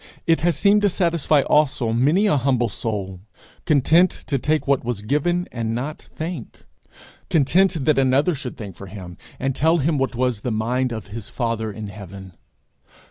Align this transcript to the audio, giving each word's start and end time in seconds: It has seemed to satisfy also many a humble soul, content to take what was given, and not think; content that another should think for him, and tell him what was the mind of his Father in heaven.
It 0.25 0.41
has 0.41 0.57
seemed 0.57 0.81
to 0.81 0.89
satisfy 0.89 1.41
also 1.41 1.93
many 1.93 2.25
a 2.25 2.35
humble 2.37 2.69
soul, 2.69 3.19
content 3.65 4.09
to 4.25 4.39
take 4.39 4.65
what 4.65 4.83
was 4.83 5.03
given, 5.03 5.47
and 5.51 5.75
not 5.75 6.01
think; 6.01 6.65
content 7.29 7.85
that 7.85 7.99
another 7.99 8.33
should 8.33 8.57
think 8.57 8.75
for 8.75 8.87
him, 8.87 9.15
and 9.39 9.55
tell 9.55 9.77
him 9.77 9.99
what 9.99 10.15
was 10.15 10.39
the 10.39 10.49
mind 10.51 10.91
of 10.91 11.09
his 11.13 11.29
Father 11.29 11.71
in 11.71 11.89
heaven. 11.89 12.33